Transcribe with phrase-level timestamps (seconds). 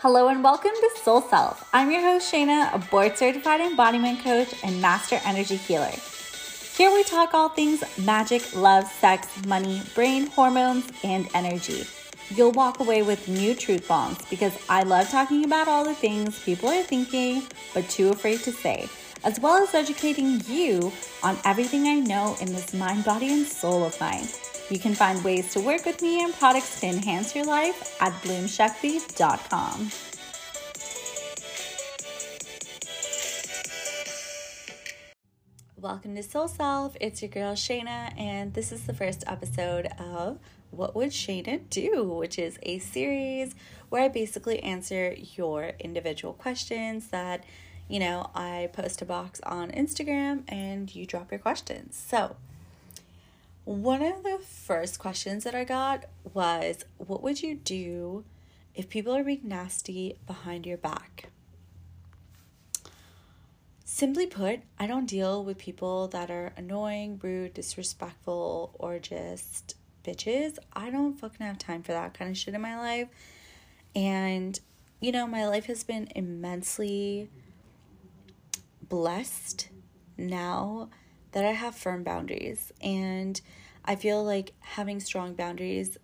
[0.00, 1.68] Hello and welcome to Soul Self.
[1.72, 5.90] I'm your host, Shaina, a board certified embodiment coach and master energy healer.
[6.76, 11.84] Here we talk all things magic, love, sex, money, brain, hormones, and energy.
[12.30, 16.38] You'll walk away with new truth bombs because I love talking about all the things
[16.44, 17.42] people are thinking
[17.74, 18.88] but too afraid to say,
[19.24, 20.92] as well as educating you
[21.24, 24.28] on everything I know in this mind, body, and soul of mine.
[24.70, 28.12] You can find ways to work with me and products to enhance your life at
[28.22, 29.90] bloomshakti.com.
[35.80, 36.96] Welcome to Soul Self.
[37.00, 40.38] It's your girl Shaina, and this is the first episode of
[40.70, 43.54] What Would Shaina Do, which is a series
[43.88, 47.42] where I basically answer your individual questions that,
[47.88, 51.96] you know, I post a box on Instagram and you drop your questions.
[52.06, 52.36] So,
[53.68, 58.24] one of the first questions that I got was What would you do
[58.74, 61.28] if people are being nasty behind your back?
[63.84, 70.56] Simply put, I don't deal with people that are annoying, rude, disrespectful, or just bitches.
[70.72, 73.08] I don't fucking have time for that kind of shit in my life.
[73.94, 74.58] And,
[74.98, 77.28] you know, my life has been immensely
[78.88, 79.68] blessed
[80.16, 80.88] now
[81.32, 82.72] that I have firm boundaries.
[82.80, 83.40] And
[83.84, 85.96] I feel like having strong boundaries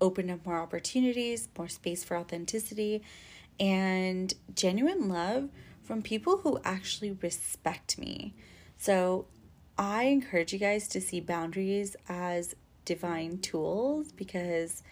[0.00, 3.02] open up more opportunities, more space for authenticity,
[3.60, 5.48] and genuine love
[5.82, 8.34] from people who actually respect me.
[8.78, 9.26] So
[9.78, 14.82] I encourage you guys to see boundaries as divine tools because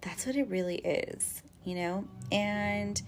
[0.00, 2.04] that's what it really is, you know?
[2.32, 3.00] And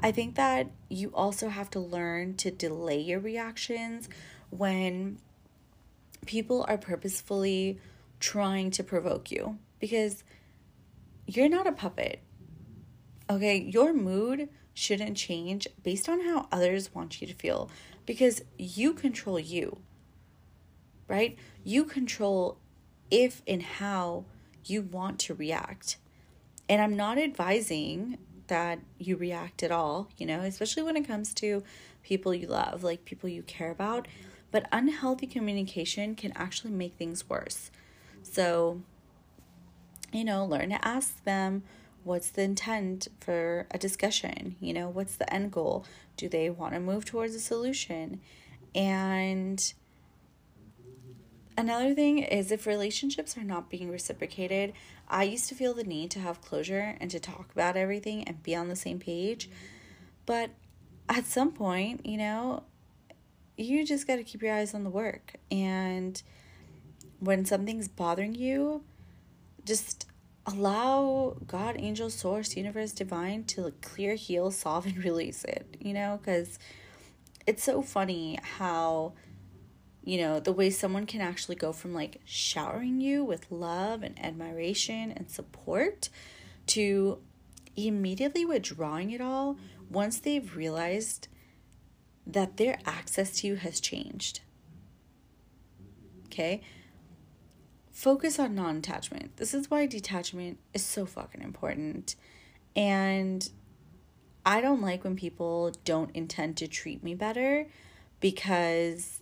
[0.00, 4.08] I think that you also have to learn to delay your reactions
[4.50, 5.18] when
[6.26, 7.78] people are purposefully
[8.20, 10.24] trying to provoke you because
[11.26, 12.20] you're not a puppet.
[13.28, 17.70] Okay, your mood shouldn't change based on how others want you to feel
[18.06, 19.78] because you control you.
[21.06, 21.38] Right?
[21.62, 22.58] You control
[23.10, 24.24] if and how
[24.64, 25.98] you want to react.
[26.68, 31.32] And I'm not advising that you react at all, you know, especially when it comes
[31.34, 31.62] to
[32.02, 34.08] people you love, like people you care about.
[34.54, 37.72] But unhealthy communication can actually make things worse.
[38.22, 38.82] So,
[40.12, 41.64] you know, learn to ask them
[42.04, 44.54] what's the intent for a discussion?
[44.60, 45.84] You know, what's the end goal?
[46.16, 48.20] Do they want to move towards a solution?
[48.76, 49.74] And
[51.58, 54.72] another thing is if relationships are not being reciprocated,
[55.08, 58.40] I used to feel the need to have closure and to talk about everything and
[58.40, 59.50] be on the same page.
[60.26, 60.50] But
[61.08, 62.62] at some point, you know,
[63.56, 65.34] you just got to keep your eyes on the work.
[65.50, 66.20] And
[67.20, 68.82] when something's bothering you,
[69.64, 70.06] just
[70.46, 76.18] allow God, angel, source, universe, divine to clear, heal, solve, and release it, you know?
[76.20, 76.58] Because
[77.46, 79.12] it's so funny how,
[80.02, 84.18] you know, the way someone can actually go from like showering you with love and
[84.22, 86.08] admiration and support
[86.66, 87.18] to
[87.76, 89.56] immediately withdrawing it all
[89.90, 91.28] once they've realized
[92.26, 94.40] that their access to you has changed.
[96.26, 96.62] Okay?
[97.92, 99.36] Focus on non attachment.
[99.36, 102.16] This is why detachment is so fucking important.
[102.74, 103.48] And
[104.44, 107.66] I don't like when people don't intend to treat me better
[108.20, 109.20] because,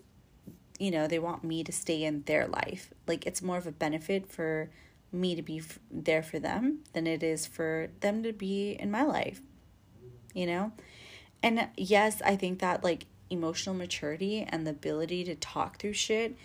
[0.78, 2.92] you know, they want me to stay in their life.
[3.06, 4.70] Like, it's more of a benefit for
[5.12, 8.90] me to be f- there for them than it is for them to be in
[8.90, 9.42] my life,
[10.34, 10.72] you know?
[11.42, 16.36] And yes, I think that like emotional maturity and the ability to talk through shit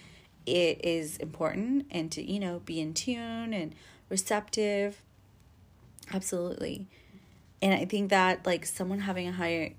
[0.45, 3.75] it is important and to you know be in tune and
[4.09, 5.01] receptive.
[6.13, 6.87] Absolutely.
[7.61, 9.73] And i think that like someone having a higher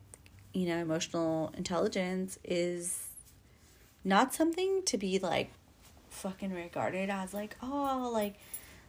[0.53, 3.07] you know emotional intelligence is
[4.05, 5.51] not something to be like
[6.11, 8.35] fucking regarded as like oh like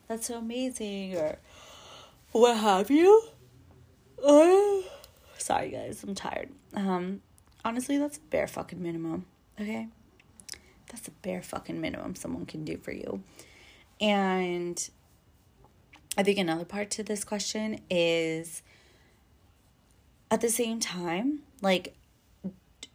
[0.08, 1.38] that's so amazing or
[2.32, 3.24] what have you?
[4.24, 4.82] Uh,
[5.40, 7.22] sorry guys i'm tired um
[7.66, 9.26] honestly that's bare fucking minimum
[9.60, 9.88] okay
[10.90, 13.24] that's a bare fucking minimum someone can do for you.
[14.02, 14.90] And
[16.18, 18.62] I think another part to this question is
[20.32, 21.96] at the same time, like,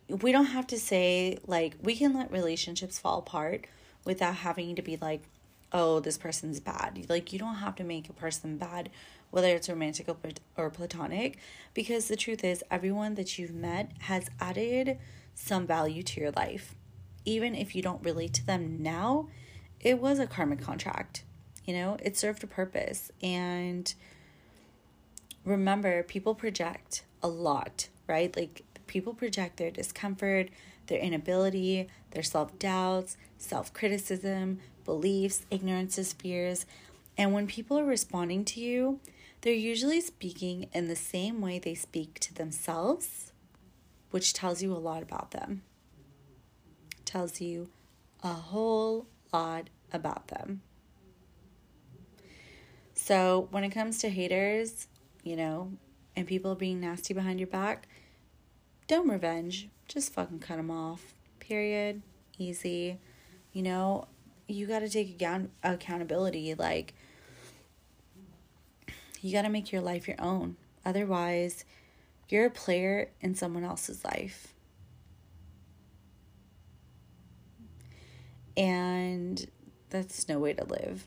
[0.09, 3.67] we don't have to say, like, we can let relationships fall apart
[4.05, 5.23] without having to be like,
[5.75, 7.05] oh, this person's bad.
[7.11, 8.89] Like, you don't have to make a person bad,
[9.31, 10.09] whether it's romantic
[10.57, 11.37] or platonic,
[11.75, 14.99] because the truth is, everyone that you've met has added
[15.35, 16.75] some value to your life
[17.25, 19.29] even if you don't relate to them now,
[19.81, 21.25] it was a karmic contract.
[21.65, 23.11] You know, it served a purpose.
[23.23, 23.93] And
[25.45, 28.35] remember, people project a lot, right?
[28.37, 30.51] Like people project their discomfort,
[30.87, 36.67] their inability, their self doubts, self criticism, beliefs, ignorances, fears.
[37.17, 39.01] And when people are responding to you,
[39.43, 43.33] they're usually speaking in the same way they speak to themselves,
[44.11, 45.63] which tells you a lot about them.
[47.05, 47.69] Tells you
[48.23, 50.63] a whole lot about them.
[52.95, 54.87] So, when it comes to haters,
[55.23, 55.73] you know,
[56.17, 57.87] and people being nasty behind your back,
[58.87, 59.69] don't revenge.
[59.89, 61.13] Just fucking cut them off.
[61.39, 62.03] Period.
[62.39, 62.99] Easy.
[63.55, 64.09] You know,
[64.47, 66.53] you got to take account- accountability.
[66.55, 66.93] Like,
[69.23, 70.57] you got to make your life your own.
[70.85, 71.65] Otherwise,
[72.29, 74.53] you're a player in someone else's life.
[78.57, 79.47] And
[79.89, 81.07] that's no way to live.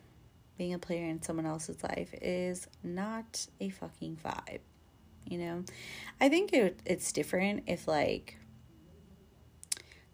[0.57, 4.59] Being a player in someone else's life is not a fucking vibe.
[5.25, 5.63] You know,
[6.21, 8.36] I think it, it's different if, like,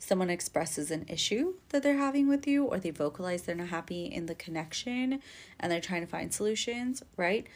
[0.04, 4.06] someone expresses an issue that they're having with you or they vocalize they're not happy
[4.06, 5.22] in the connection
[5.60, 7.48] and they're trying to find solutions, right?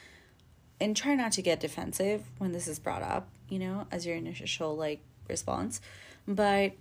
[0.79, 4.15] And try not to get defensive when this is brought up, you know, as your
[4.15, 5.81] initial like response.
[6.25, 6.73] But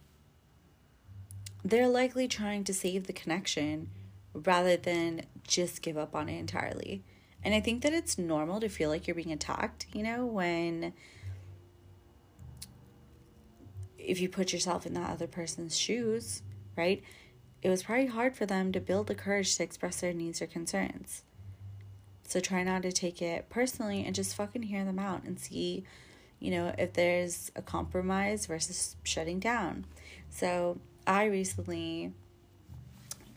[1.64, 3.90] they're likely trying to save the connection
[4.34, 7.02] rather than just give up on it entirely.
[7.42, 10.92] And I think that it's normal to feel like you're being attacked, you know, when
[14.06, 16.42] if you put yourself in that other person's shoes,
[16.76, 17.02] right?
[17.62, 20.46] It was probably hard for them to build the courage to express their needs or
[20.46, 21.24] concerns.
[22.24, 25.84] So try not to take it personally and just fucking hear them out and see,
[26.38, 29.86] you know, if there's a compromise versus shutting down.
[30.30, 32.12] So I recently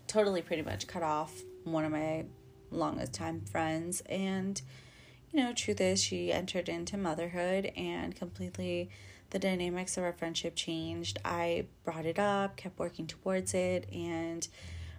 [0.08, 1.34] totally pretty much cut off
[1.64, 2.26] one of my
[2.72, 4.62] longest time friends and
[5.32, 8.90] you know truth is she entered into motherhood and completely
[9.32, 14.48] the dynamics of our friendship changed i brought it up kept working towards it and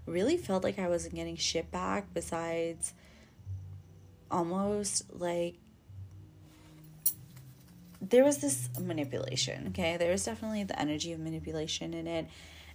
[0.06, 2.94] really felt like i wasn't getting shit back besides
[4.30, 5.56] almost like
[8.00, 12.26] there was this manipulation okay there was definitely the energy of manipulation in it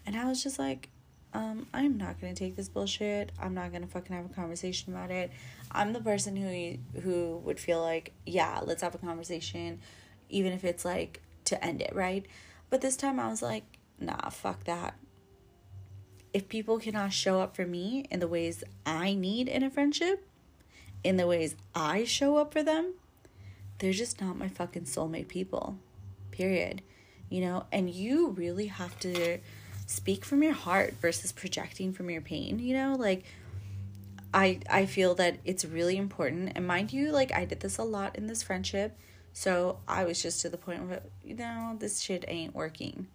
[0.06, 0.90] and I was just like,
[1.34, 3.32] um, I'm not gonna take this bullshit.
[3.42, 5.32] I'm not gonna fucking have a conversation about it.
[5.72, 9.80] I'm the person who who would feel like, yeah, let's have a conversation,
[10.30, 12.26] even if it's like to end it, right?
[12.70, 13.64] But this time I was like,
[14.00, 14.96] nah, fuck that.
[16.34, 20.28] If people cannot show up for me in the ways I need in a friendship,
[21.04, 22.96] in the ways I show up for them,
[23.78, 25.78] they're just not my fucking soulmate people.
[26.32, 26.82] Period.
[27.30, 29.40] You know, and you really have to
[29.86, 32.96] speak from your heart versus projecting from your pain, you know?
[32.98, 33.24] Like
[34.34, 36.52] I I feel that it's really important.
[36.56, 38.98] And mind you, like I did this a lot in this friendship.
[39.38, 43.08] So I was just to the point where, you know, this shit ain't working.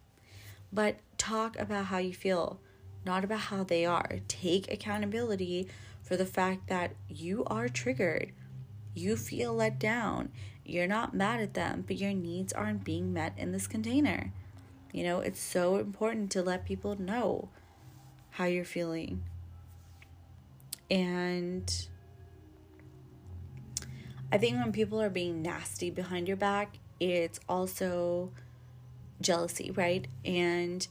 [0.70, 2.60] But talk about how you feel,
[3.06, 4.20] not about how they are.
[4.28, 5.68] Take accountability
[6.02, 8.32] for the fact that you are triggered.
[8.94, 10.30] You feel let down.
[10.62, 14.30] You're not mad at them, but your needs aren't being met in this container.
[14.92, 17.48] You know, it's so important to let people know
[18.32, 19.22] how you're feeling.
[20.90, 21.88] And
[24.32, 28.30] I think when people are being nasty behind your back, it's also
[29.20, 30.06] jealousy, right?
[30.24, 30.86] And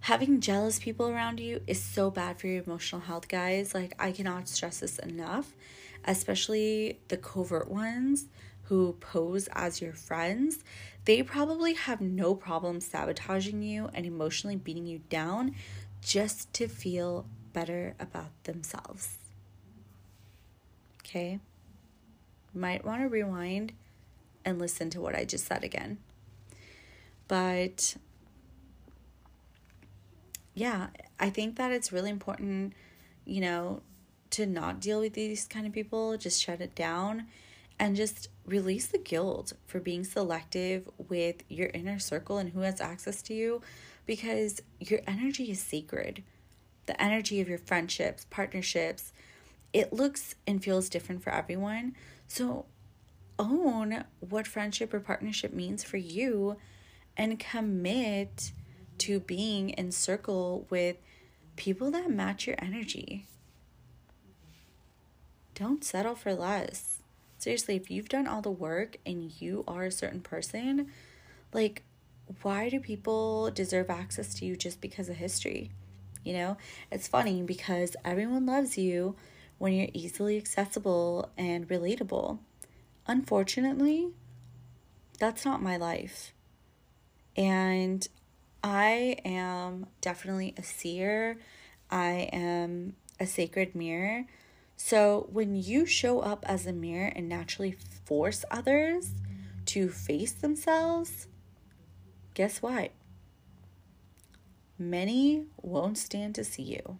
[0.00, 3.74] having jealous people around you is so bad for your emotional health, guys.
[3.74, 5.54] Like, I cannot stress this enough,
[6.04, 8.26] especially the covert ones
[8.70, 10.60] who pose as your friends,
[11.04, 15.56] they probably have no problem sabotaging you and emotionally beating you down
[16.00, 19.18] just to feel better about themselves.
[21.00, 21.40] Okay?
[22.52, 23.72] Might want to rewind
[24.44, 25.98] and listen to what I just said again.
[27.28, 27.96] But
[30.54, 30.88] yeah,
[31.18, 32.72] I think that it's really important,
[33.24, 33.82] you know,
[34.30, 37.26] to not deal with these kind of people, just shut it down
[37.78, 42.80] and just release the guilt for being selective with your inner circle and who has
[42.80, 43.62] access to you
[44.06, 46.22] because your energy is sacred.
[46.86, 49.12] The energy of your friendships, partnerships,
[49.72, 51.94] it looks and feels different for everyone.
[52.26, 52.66] So
[53.38, 56.56] own what friendship or partnership means for you
[57.16, 58.52] and commit
[58.98, 60.96] to being in circle with
[61.56, 63.26] people that match your energy.
[65.54, 67.00] Don't settle for less
[67.40, 70.88] seriously, if you've done all the work and you are a certain person,
[71.52, 71.82] like,
[72.42, 75.70] why do people deserve access to you just because of history?
[76.22, 76.56] You know,
[76.92, 79.16] it's funny because everyone loves you
[79.60, 82.38] when you're easily accessible and relatable.
[83.06, 84.08] unfortunately,
[85.18, 86.32] that's not my life.
[87.36, 88.08] And
[88.64, 91.38] I am definitely a seer.
[91.90, 94.24] I am a sacred mirror.
[94.78, 97.76] So when you show up as a mirror and naturally
[98.06, 99.12] force others
[99.66, 101.26] to face themselves,
[102.32, 102.92] guess what?
[104.78, 106.98] Many won't stand to see you.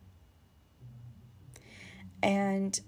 [2.23, 2.79] And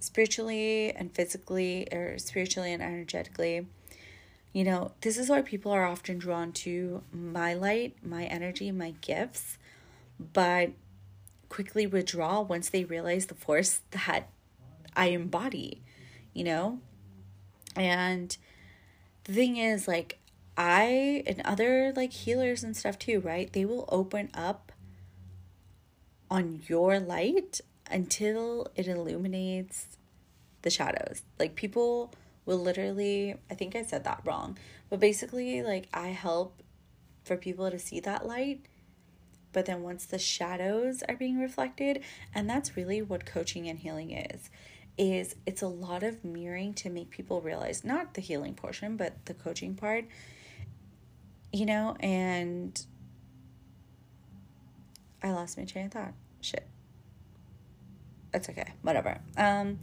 [0.00, 3.66] spiritually and physically, or spiritually and energetically,
[4.52, 8.94] you know, this is why people are often drawn to my light, my energy, my
[9.00, 9.58] gifts,
[10.32, 10.70] but
[11.48, 14.28] quickly withdraw once they realize the force that
[14.96, 15.82] I embody,
[16.32, 16.80] you know?
[17.74, 18.36] And
[19.24, 20.18] the thing is, like,
[20.56, 23.52] I and other like healers and stuff too, right?
[23.52, 24.72] They will open up
[26.30, 29.98] on your light until it illuminates
[30.62, 31.22] the shadows.
[31.38, 32.12] Like, people
[32.46, 34.58] will literally, I think I said that wrong,
[34.90, 36.62] but basically, like, I help
[37.24, 38.66] for people to see that light.
[39.52, 42.02] But then once the shadows are being reflected,
[42.34, 44.50] and that's really what coaching and healing is,
[44.98, 49.24] is it's a lot of mirroring to make people realize not the healing portion, but
[49.26, 50.06] the coaching part,
[51.52, 52.84] you know, and
[55.22, 56.14] I lost my train of thought.
[56.40, 56.66] Shit.
[58.34, 58.66] That's okay.
[58.82, 59.20] Whatever.
[59.36, 59.78] Um,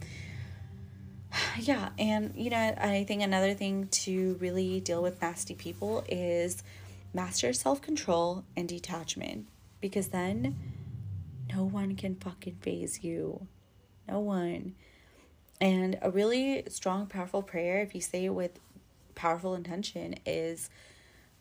[1.58, 6.62] yeah, and you know, I think another thing to really deal with nasty people is
[7.14, 9.48] master self control and detachment
[9.80, 10.58] because then
[11.54, 13.46] no one can fucking faze you.
[14.06, 14.74] No one.
[15.58, 18.58] And a really strong, powerful prayer, if you say it with
[19.14, 20.68] powerful intention, is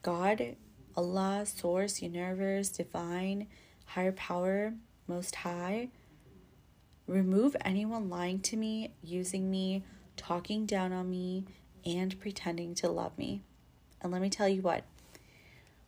[0.02, 0.56] God,
[0.96, 3.48] Allah, Source, Universe, Divine,
[3.88, 4.76] Higher Power,
[5.08, 5.90] Most High
[7.12, 9.84] Remove anyone lying to me, using me,
[10.16, 11.44] talking down on me,
[11.86, 13.42] and pretending to love me.
[14.02, 14.86] And let me tell you what,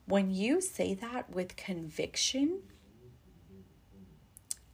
[0.05, 2.63] when you say that with conviction,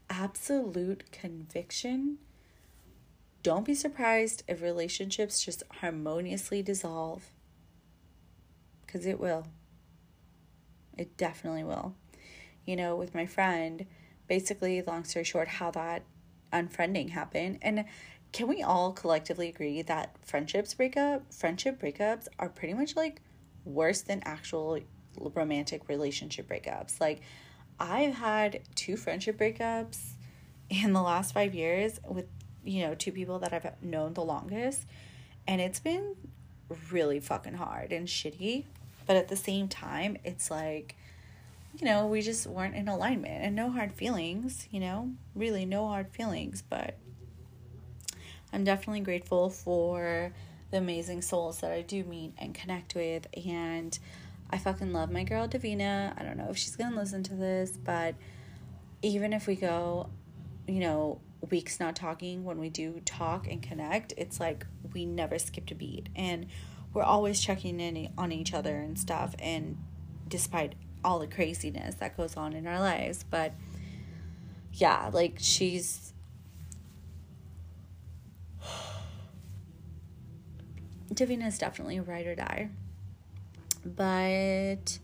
[0.09, 2.17] absolute conviction,
[3.43, 7.25] don't be surprised if relationships just harmoniously dissolve.
[8.87, 9.45] Because it will.
[10.97, 11.93] It definitely will.
[12.65, 13.85] You know, with my friend,
[14.27, 16.01] basically, long story short, how that
[16.51, 17.59] unfriending happen.
[17.61, 17.85] And
[18.31, 23.21] can we all collectively agree that friendships break up, friendship breakups are pretty much like
[23.65, 24.79] worse than actual
[25.33, 26.99] romantic relationship breakups?
[27.01, 27.21] Like,
[27.79, 30.11] I've had two friendship breakups
[30.69, 32.27] in the last five years with,
[32.63, 34.85] you know, two people that I've known the longest.
[35.47, 36.15] And it's been
[36.91, 38.65] really fucking hard and shitty.
[39.07, 40.95] But at the same time, it's like,
[41.77, 45.87] you know, we just weren't in alignment and no hard feelings, you know, really no
[45.87, 46.63] hard feelings.
[46.67, 46.97] But
[48.51, 50.33] I'm definitely grateful for
[50.71, 53.27] the amazing souls that I do meet and connect with.
[53.45, 53.97] And
[54.49, 56.19] I fucking love my girl Davina.
[56.19, 58.15] I don't know if she's gonna listen to this, but
[59.01, 60.09] even if we go,
[60.67, 65.39] you know, weeks not talking, when we do talk and connect, it's like we never
[65.39, 66.09] skipped a beat.
[66.15, 66.47] And
[66.93, 69.35] we're always checking in on each other and stuff.
[69.39, 69.77] And
[70.27, 73.23] despite all the craziness that goes on in our lives.
[73.29, 73.53] But
[74.73, 76.13] yeah, like she's
[81.13, 82.69] Davina is definitely ride or die.
[83.85, 84.99] But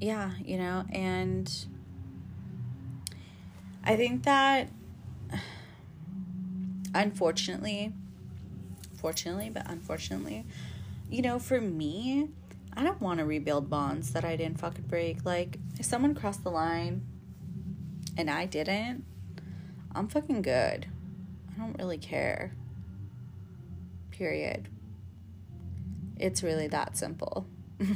[0.00, 1.50] yeah, you know, and
[3.84, 4.68] I think that
[6.94, 7.92] unfortunately,
[8.96, 10.44] fortunately, but unfortunately,
[11.10, 12.30] you know, for me,
[12.74, 15.24] I don't want to rebuild bonds that I didn't fucking break.
[15.24, 17.02] Like, if someone crossed the line
[18.16, 19.04] and I didn't,
[19.94, 20.86] I'm fucking good.
[21.50, 22.54] I don't really care.
[24.10, 24.68] Period.
[26.16, 27.46] It's really that simple.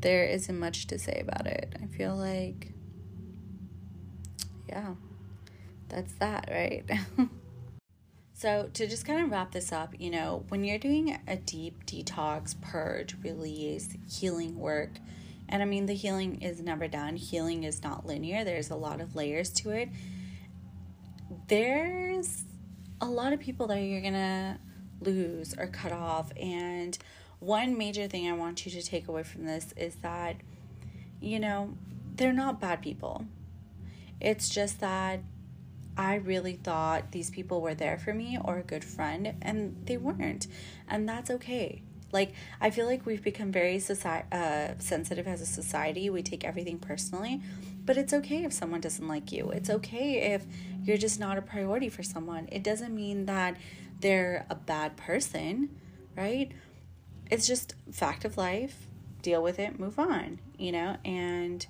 [0.00, 1.74] there isn't much to say about it.
[1.82, 2.72] I feel like,
[4.68, 4.94] yeah,
[5.88, 6.84] that's that, right?
[8.38, 11.84] So, to just kind of wrap this up, you know, when you're doing a deep
[11.86, 14.90] detox, purge, release, healing work,
[15.48, 19.00] and I mean, the healing is never done, healing is not linear, there's a lot
[19.00, 19.88] of layers to it.
[21.48, 22.44] There's
[23.00, 24.60] a lot of people that you're gonna
[25.00, 26.30] lose or cut off.
[26.36, 26.96] And
[27.40, 30.36] one major thing I want you to take away from this is that,
[31.20, 31.74] you know,
[32.14, 33.24] they're not bad people.
[34.20, 35.22] It's just that
[35.98, 39.96] I really thought these people were there for me or a good friend, and they
[39.96, 40.46] weren't.
[40.86, 41.82] And that's okay.
[42.12, 46.08] Like, I feel like we've become very society, uh, sensitive as a society.
[46.08, 47.42] We take everything personally,
[47.84, 49.50] but it's okay if someone doesn't like you.
[49.50, 50.46] It's okay if
[50.84, 52.48] you're just not a priority for someone.
[52.52, 53.56] It doesn't mean that
[54.00, 55.68] they're a bad person,
[56.16, 56.52] right?
[57.28, 58.86] It's just fact of life.
[59.20, 60.96] Deal with it, move on, you know?
[61.04, 61.66] And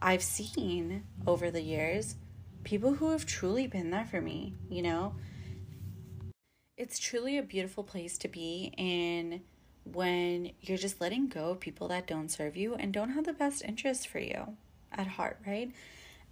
[0.00, 2.14] I've seen over the years
[2.66, 5.14] people who have truly been there for me, you know?
[6.76, 9.42] It's truly a beautiful place to be in
[9.84, 13.32] when you're just letting go of people that don't serve you and don't have the
[13.32, 14.56] best interest for you
[14.90, 15.70] at heart, right?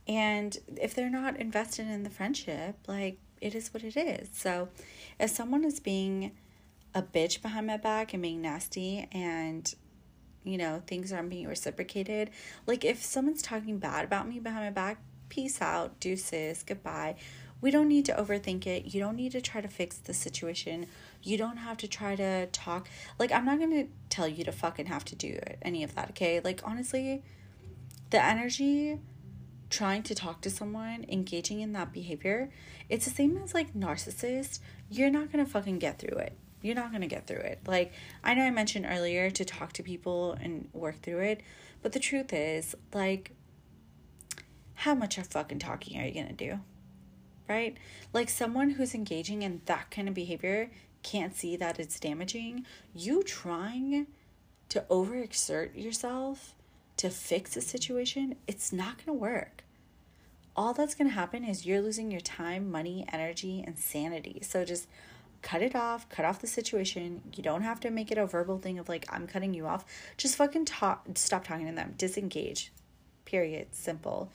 [0.08, 4.28] And if they're not invested in the friendship, like it is what it is.
[4.32, 4.70] So
[5.20, 6.32] if someone is being
[6.96, 9.72] a bitch behind my back and being nasty and
[10.42, 12.30] you know things aren't being reciprocated
[12.66, 17.16] like if someone's talking bad about me behind my back peace out deuces goodbye.
[17.60, 18.94] We don't need to overthink it.
[18.94, 20.86] You don't need to try to fix the situation.
[21.22, 22.88] You don't have to try to talk.
[23.18, 26.40] Like i'm not gonna tell you to fucking have to do any of that okay?
[26.40, 27.22] Like honestly
[28.10, 29.00] the energy
[29.70, 32.48] trying to talk to someone engaging in that behavior
[32.88, 34.60] it's the same as like narcissist.
[34.90, 36.36] You're not gonna fucking get through it.
[36.64, 37.60] You're not going to get through it.
[37.66, 37.92] Like,
[38.24, 41.42] I know I mentioned earlier to talk to people and work through it,
[41.82, 43.32] but the truth is, like,
[44.74, 46.60] how much of fucking talking are you going to do?
[47.48, 47.76] Right?
[48.12, 50.70] Like, someone who's engaging in that kind of behavior
[51.02, 52.64] can't see that it's damaging.
[52.94, 54.06] You trying
[54.70, 56.54] to overexert yourself
[56.96, 59.64] to fix a situation, it's not going to work.
[60.56, 64.38] All that's going to happen is you're losing your time, money, energy, and sanity.
[64.42, 64.88] So just
[65.42, 67.20] cut it off, cut off the situation.
[67.36, 69.84] You don't have to make it a verbal thing of like, I'm cutting you off.
[70.16, 72.72] Just fucking talk, stop talking to them, disengage.
[73.24, 73.68] Period.
[73.72, 74.30] Simple.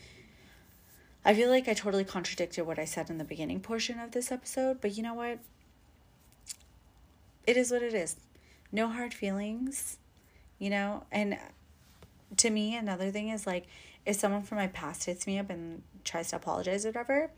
[1.25, 4.31] I feel like I totally contradicted what I said in the beginning portion of this
[4.31, 5.39] episode, but you know what?
[7.45, 8.15] It is what it is.
[8.71, 9.97] No hard feelings,
[10.59, 11.03] you know?
[11.11, 11.37] And
[12.37, 13.65] to me, another thing is like,
[14.05, 17.31] if someone from my past hits me up and tries to apologize or whatever,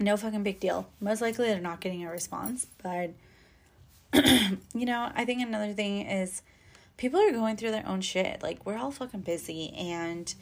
[0.00, 0.88] no fucking big deal.
[1.00, 3.10] Most likely they're not getting a response, but
[4.74, 6.42] you know, I think another thing is
[6.96, 8.42] people are going through their own shit.
[8.42, 10.34] Like we're all fucking busy and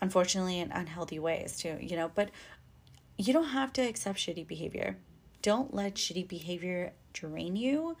[0.00, 2.30] unfortunately in unhealthy ways too, you know, but
[3.16, 4.96] you don't have to accept shitty behavior.
[5.42, 7.96] Don't let shitty behavior drain you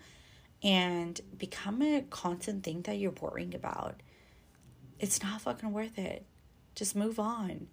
[0.62, 4.02] and become a constant thing that you're worrying about.
[4.98, 6.26] It's not fucking worth it.
[6.74, 7.68] Just move on.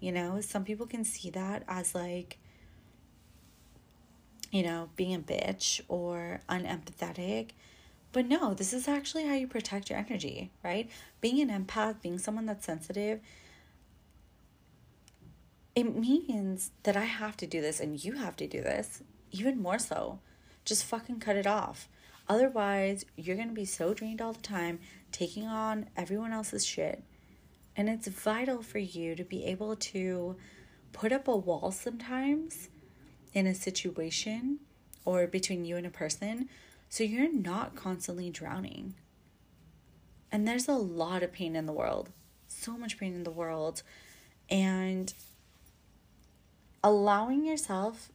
[0.00, 2.38] You know, some people can see that as like
[4.52, 7.50] you know, being a bitch or unempathetic.
[8.12, 10.88] But no, this is actually how you protect your energy, right?
[11.22, 13.20] Being an empath, being someone that's sensitive,
[15.74, 19.60] it means that I have to do this and you have to do this, even
[19.60, 20.20] more so.
[20.64, 21.88] Just fucking cut it off.
[22.28, 24.78] Otherwise, you're going to be so drained all the time,
[25.10, 27.02] taking on everyone else's shit.
[27.76, 30.36] And it's vital for you to be able to
[30.92, 32.68] put up a wall sometimes
[33.32, 34.58] in a situation
[35.04, 36.48] or between you and a person
[36.88, 38.94] so you're not constantly drowning.
[40.30, 42.10] And there's a lot of pain in the world,
[42.48, 43.82] so much pain in the world.
[44.50, 45.12] And
[46.82, 48.10] allowing yourself,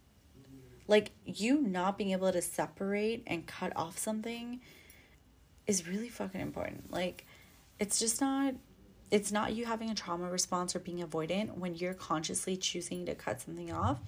[0.87, 4.61] like you not being able to separate and cut off something,
[5.65, 6.91] is really fucking important.
[6.91, 7.25] Like,
[7.79, 8.55] it's just not.
[9.09, 13.15] It's not you having a trauma response or being avoidant when you're consciously choosing to
[13.15, 14.01] cut something off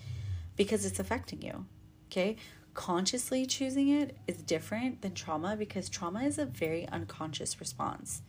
[0.58, 1.66] because it's affecting you.
[2.12, 2.36] Okay?
[2.74, 8.24] Consciously choosing it is different than trauma because trauma is a very unconscious response.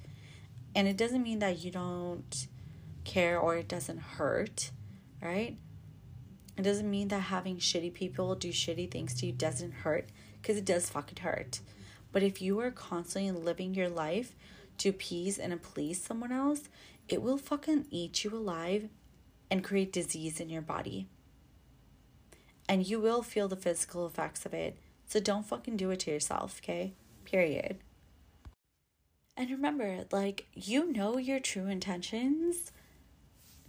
[0.76, 2.46] And it doesn't mean that you don't
[3.02, 4.70] care or it doesn't hurt,
[5.20, 5.56] right?
[6.56, 10.08] It doesn't mean that having shitty people do shitty things to you doesn't hurt
[10.40, 11.60] because it does fucking hurt.
[12.12, 14.34] But if you are constantly living your life
[14.78, 16.68] to appease and please someone else,
[17.08, 18.88] it will fucking eat you alive
[19.50, 21.06] and create disease in your body
[22.70, 24.78] and you will feel the physical effects of it.
[25.08, 26.94] So don't fucking do it to yourself, okay?
[27.24, 27.78] Period.
[29.36, 32.70] And remember, like, you know your true intentions.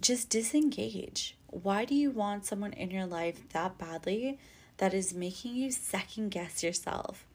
[0.00, 1.36] Just disengage.
[1.52, 4.38] Why do you want someone in your life that badly
[4.78, 7.26] that is making you second guess yourself?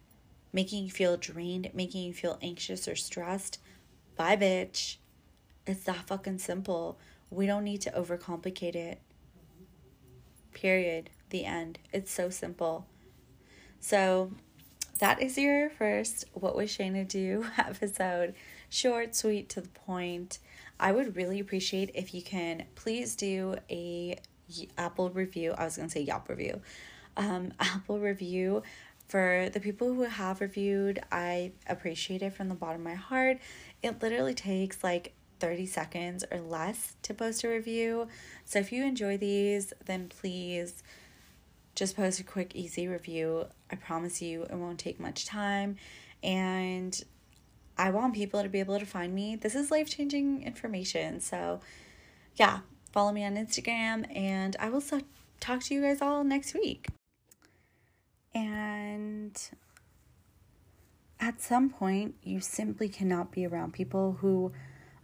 [0.51, 3.59] Making you feel drained, making you feel anxious or stressed?
[4.15, 4.97] Bye, bitch.
[5.67, 6.97] It's that fucking simple.
[7.29, 9.01] We don't need to overcomplicate it.
[10.51, 11.77] Period the end.
[11.93, 12.87] It's so simple.
[13.79, 14.31] So
[14.97, 18.33] that is your first What Was Shaina Do episode.
[18.67, 20.39] Short, sweet, to the point.
[20.79, 24.17] I would really appreciate if you can please do a
[24.77, 25.53] Apple review.
[25.57, 26.61] I was to say Yelp review.
[27.15, 28.63] Um, Apple review
[29.07, 31.01] for the people who have reviewed.
[31.11, 33.39] I appreciate it from the bottom of my heart.
[33.81, 38.07] It literally takes like 30 seconds or less to post a review.
[38.45, 40.83] So if you enjoy these, then please
[41.75, 43.45] just post a quick, easy review.
[43.71, 45.77] I promise you it won't take much time.
[46.23, 46.99] And
[47.77, 49.35] I want people to be able to find me.
[49.35, 51.19] This is life changing information.
[51.19, 51.61] So,
[52.35, 52.59] yeah,
[52.91, 54.83] follow me on Instagram, and I will
[55.39, 56.87] talk to you guys all next week.
[58.33, 59.39] And
[61.19, 64.51] at some point, you simply cannot be around people who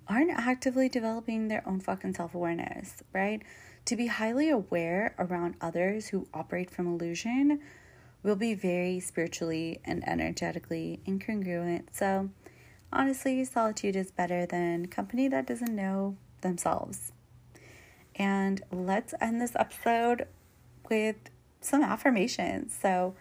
[0.07, 3.41] aren't actively developing their own fucking self awareness, right?
[3.85, 7.59] To be highly aware around others who operate from illusion
[8.21, 11.83] will be very spiritually and energetically incongruent.
[11.91, 12.29] So,
[12.93, 17.11] honestly, solitude is better than company that doesn't know themselves.
[18.15, 20.27] And let's end this episode
[20.89, 21.15] with
[21.61, 22.77] some affirmations.
[22.79, 23.15] So,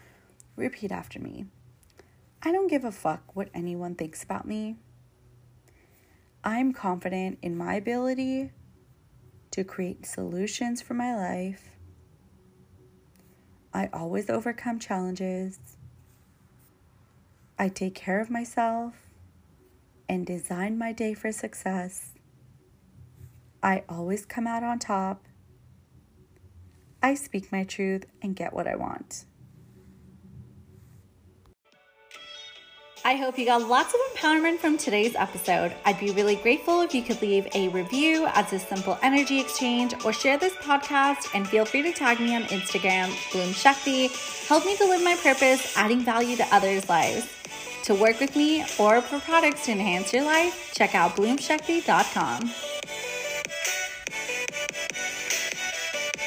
[0.57, 1.47] repeat after me
[2.43, 4.77] I don't give a fuck what anyone thinks about me.
[6.45, 8.51] I'm confident in my ability
[9.53, 11.71] to create solutions for my life.
[13.73, 15.59] I always overcome challenges.
[17.59, 19.12] I take care of myself
[20.13, 22.11] and design my day for success.
[23.63, 25.25] I always come out on top.
[27.03, 29.25] I speak my truth and get what I want.
[33.07, 35.75] I hope you got lots of empowerment from today's episode.
[35.87, 39.95] I'd be really grateful if you could leave a review as a simple energy exchange
[40.05, 44.09] or share this podcast and feel free to tag me on Instagram, Bloom Shakti.
[44.47, 47.27] Help me to live my purpose, adding value to others' lives.
[47.85, 52.72] To work with me or for products to enhance your life, check out bloomshakti.com.